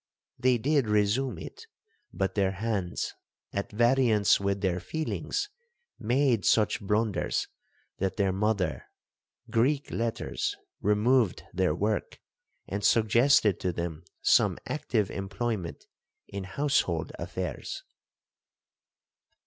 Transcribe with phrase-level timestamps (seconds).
[0.39, 1.67] They did resume it,
[2.11, 3.13] but their hands,
[3.53, 5.49] at variance with their feelings,
[5.99, 7.47] made such blunders,
[7.99, 8.85] that their mother,,
[10.79, 12.19] removed their work,
[12.67, 15.85] and suggested to them some active employment
[16.27, 17.83] in household affairs.